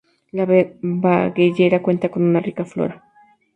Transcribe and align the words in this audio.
La 0.31 0.47
Vegallera 0.47 1.83
cuenta 1.83 2.09
con 2.09 2.23
una 2.23 2.39
rica 2.39 2.65
flora. 2.65 3.03